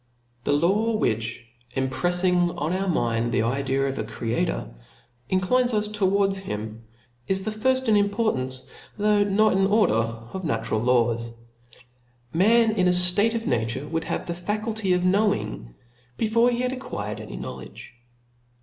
The 0.45 0.51
law 0.53 0.95
which 0.95 1.45
imprefling 1.75 2.55
on 2.59 2.73
our 2.73 2.87
minds 2.87 3.29
the 3.31 3.43
idea 3.43 3.83
of 3.85 3.99
a 3.99 4.03
Creator 4.03 4.73
inclines 5.29 5.75
us 5.75 5.87
towards 5.87 6.39
him, 6.39 6.85
is 7.27 7.43
the 7.43 7.51
£rft 7.51 7.87
in 7.87 7.95
importance, 7.95 8.67
though 8.97 9.23
not 9.23 9.53
in 9.53 9.67
order, 9.67 9.93
of 9.93 10.41
natu 10.41 10.71
ral 10.71 10.79
laws. 10.79 11.33
Man 12.33 12.71
in 12.71 12.87
a 12.87 12.91
ftate 12.91 13.35
of 13.35 13.45
nature 13.45 13.87
would 13.87 14.05
have 14.05 14.25
the 14.25 14.33
faculty 14.33 14.93
of 14.93 15.05
knowing, 15.05 15.75
before 16.17 16.49
he 16.49 16.61
had 16.61 16.71
acquired 16.73 17.19
any 17.19 17.37
knowledge. 17.37 17.93